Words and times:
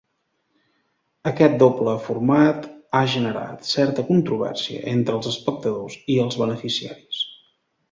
Aquest 1.31 1.57
doble 1.63 1.93
format 2.05 2.65
ha 2.99 3.03
generat 3.17 3.69
certa 3.73 4.07
controvèrsia 4.09 4.83
entre 4.95 5.17
els 5.21 5.31
espectadors 5.35 6.01
i 6.17 6.19
els 6.27 6.41
beneficiaris. 6.47 7.25